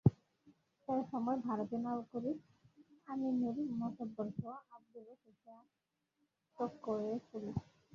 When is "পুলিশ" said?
7.29-7.57